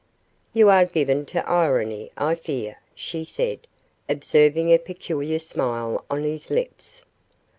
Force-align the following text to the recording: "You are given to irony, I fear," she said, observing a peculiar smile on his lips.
"You 0.51 0.67
are 0.71 0.85
given 0.85 1.27
to 1.27 1.47
irony, 1.47 2.11
I 2.17 2.33
fear," 2.33 2.77
she 2.95 3.23
said, 3.23 3.67
observing 4.09 4.71
a 4.73 4.79
peculiar 4.79 5.37
smile 5.37 6.03
on 6.09 6.23
his 6.23 6.49
lips. 6.49 7.03